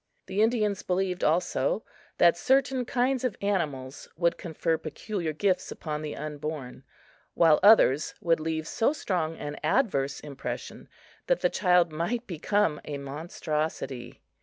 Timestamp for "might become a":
11.91-12.97